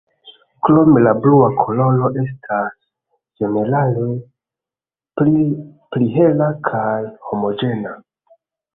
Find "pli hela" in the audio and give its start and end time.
5.95-6.53